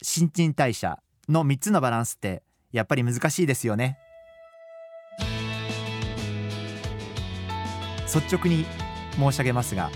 [0.00, 3.98] 新陳代謝の3つのバランスってやっぱり難しいですよね。
[8.06, 8.64] 率直に
[9.18, 9.90] 申し上げますが、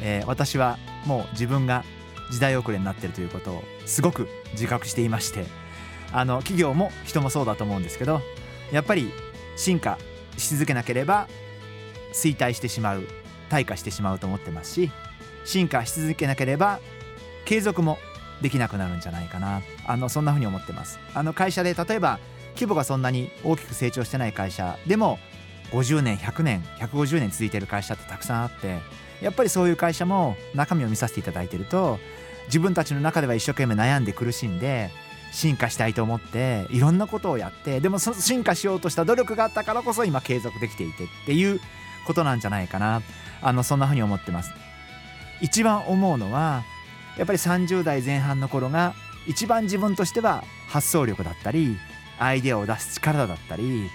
[0.00, 1.84] えー、私はもう自分が
[2.32, 5.44] 時代遅れになってるということをすごく自覚していまして
[6.12, 8.20] あの企業も人もそうだと思うんですけど
[8.72, 9.12] やっぱり
[9.56, 9.98] 進化
[10.36, 11.28] し続けなければ
[12.12, 13.06] 衰退してしまう
[13.50, 14.90] 退化してしまうと思ってますし
[15.44, 16.80] 進化し続けなければ
[17.44, 17.98] 継続も
[18.42, 19.62] できなくなるんじゃないかな。
[19.86, 20.98] あのそんなふうに思ってます。
[21.14, 22.18] あの会社で例えば
[22.54, 25.18] 規模がそんなに大きく成長してない会社でも
[25.72, 28.78] 50年100年150年続いてる会社ってたくさんあって
[29.20, 31.98] やっぱりそういう会社も中身を見させていただいてると
[32.46, 34.90] 自分たちの中では一生懸命悩んで苦しんで
[35.32, 41.60] 進化したいと思っていろんなことをやってでもその進化しようとした努力があったからこそ今継続できていてっていう
[42.06, 43.02] ことなんじゃないかな。
[43.42, 44.52] あのそんなふうに思ってます。
[45.40, 46.62] 一番思うのは
[47.16, 48.94] やっぱり30代前半の頃が
[49.26, 51.76] 一番自分としては発想力だったり
[52.18, 53.90] アイデアを出す力だったり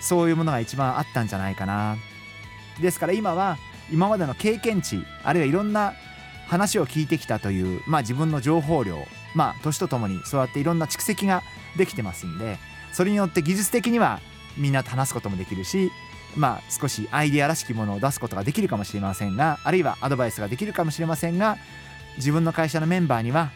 [0.00, 1.96] そういうものが一番あったんじゃないかな。
[2.80, 3.58] ですから今は
[3.90, 5.94] 今までの経験値あるいはいろんな
[6.48, 11.42] 話を聞いてきたという、まあ、自分の情報量まあ年とともにそうやっていろんな蓄積が
[11.76, 12.58] できてますんで
[12.92, 14.20] それによって技術的には
[14.56, 15.90] みんなと話すこともできるし
[16.36, 21.58] まあ少しアイデアらしきものを出すことができるかもしれませんがあるいはアドバイスができるかもしれませんが
[22.16, 23.50] 自分の会社のメンバーには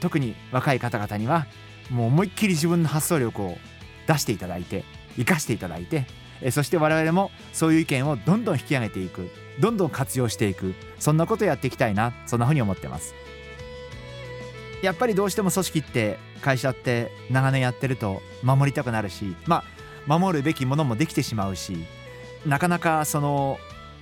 [0.00, 1.46] 特に若い方々には
[1.90, 3.58] もう思いっきり自分の発想力を
[4.06, 4.84] 出していただいて
[5.16, 6.06] 生かしていただいて
[6.50, 9.30] そして我々もそういう意見をどんどん引き上げていく
[9.60, 13.14] どんどん活用していくそんなことをやっていきたいなそんなふうに思ってます。
[14.82, 19.64] やっぱりどうしても組織って会社って長年やってると守りたくなるしま
[20.08, 21.78] あ守るべきものもできてしまうし
[22.44, 23.58] なかなかその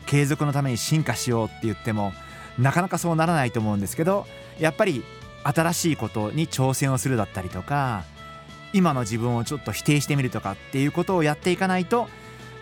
[0.07, 2.13] 継続のために進化しようって言っても
[2.59, 4.27] なかなかそうならないと思うんですけど
[4.59, 5.05] やっぱり
[5.45, 8.05] 新しいことに挑戦をするだったりとか
[8.73, 12.09] 今の自分をちょっと否定してみるとかっていうことをやっていかないと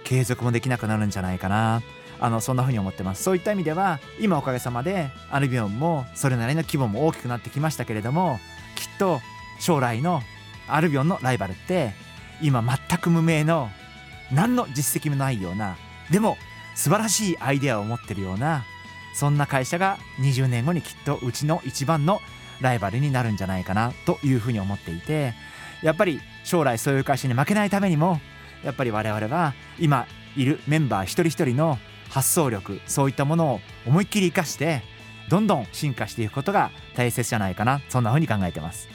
[0.04, 1.82] 継続もできなくなるんじゃないかな。
[2.20, 3.22] あのそんな風に思ってます。
[3.24, 8.38] そういった意味では今おかげさまでアルビオンもそれなりの規模も大きくなってきましたけれども
[8.76, 9.20] きっと
[9.58, 10.22] 将来の
[10.68, 11.94] アルビオンのライバルって
[12.40, 13.70] 今全く無名の
[14.30, 15.76] 何の実績もないような
[16.10, 16.36] でも
[16.76, 18.64] 素晴らしいアイデアを持ってるような
[19.14, 22.20] そんな会社が20年後にきっとうちの一番の
[22.60, 25.34] ライバルになるんじゃないかなというふうに思っていて
[25.82, 28.20] やっぱり将来そういう会社に負けないためにも
[28.64, 30.06] やっぱり我々は今
[30.36, 31.78] いるメンバー一人一人の
[32.08, 34.82] 発想力そういったものを思いっきり生かして
[35.28, 38.88] どんどん進化していくことが大切じゃないかなそんな風に考えてます。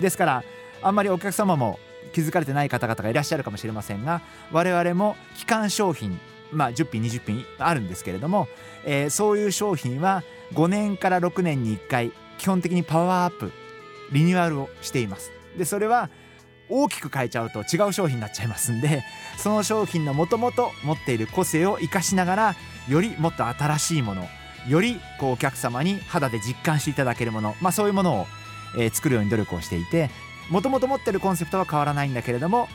[0.00, 0.44] ですから
[0.82, 1.78] あんまりお客様も
[2.12, 6.18] 気づかれてない方々がいらっしゃるかもしれませんが我々も基幹商品
[6.52, 8.48] まあ、10品20品あるんですけれども、
[8.84, 10.22] えー、そういう商品は
[10.54, 13.52] 5年から6年に1回基本的にパワーアップ
[14.12, 15.30] リニューアルをしています。
[15.56, 16.10] でそれは
[16.68, 19.02] 大きく変えちゃうと違う商品になっちゃいますんで
[19.36, 22.54] その商品のもともと持っている個性を生かしながら
[22.88, 24.24] よりもっと新しいもの
[24.68, 28.26] よりこうお客様に肌で実感していただけるもの、まあ、そういうものを、
[28.78, 30.10] えー、作るように努力をしていて
[30.48, 32.68] もともと持ってるコンセプトは変わらないんだけれども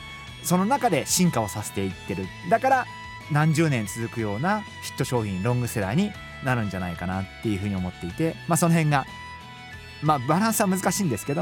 [0.44, 2.26] その中で進化をさせていってる。
[2.50, 2.86] だから
[3.32, 6.12] 何十年続くようなヒット商品ロングセラーに
[6.44, 9.06] なるんじゃないかなっていうふうに思っていて、まあ、その辺が、
[10.04, 11.42] まあ、バランスは難しいんですけど、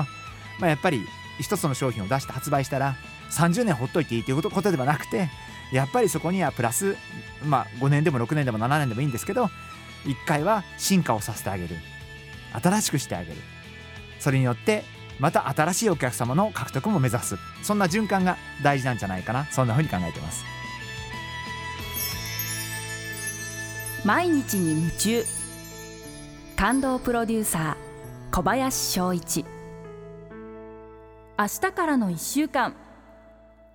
[0.60, 1.02] まあ、やっぱり
[1.40, 2.96] 一つの商品を出して発売したら
[3.32, 5.30] 30年ほっといていいということではなくて
[5.72, 6.96] やっぱりそこにはプラス、
[7.44, 9.50] まあ、5年でも6年でも7年でもいいんですけど
[10.06, 11.76] 1回は進化をさせてあげる。
[12.62, 13.38] 新しくしてあげる。
[14.20, 14.84] それによって
[15.20, 17.38] また新しいお客様の獲得も目指す。
[17.64, 19.46] そんな循環が大事なんじゃないかな。
[19.52, 20.44] そんなふうに考えてます。
[24.06, 25.24] 毎日に夢中。
[26.58, 29.46] 感動プロデューサー小林翔一。
[31.40, 32.76] 明日からの1週間。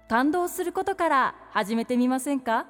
[0.07, 2.67] 感動することから始めてみませんか？